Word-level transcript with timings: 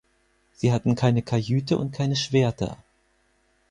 Sie 0.53 0.73
hatten 0.73 0.95
keine 0.95 1.21
Kajüte 1.21 1.77
und 1.77 1.91
keine 1.93 2.15
Schwerter. 2.15 2.79